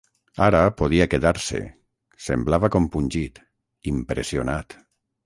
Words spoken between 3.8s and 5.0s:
impressionat.